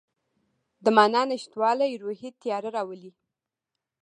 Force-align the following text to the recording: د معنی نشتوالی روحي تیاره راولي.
د 0.83 0.85
معنی 0.97 1.21
نشتوالی 1.31 1.99
روحي 2.03 2.29
تیاره 2.41 2.69
راولي. 2.75 3.11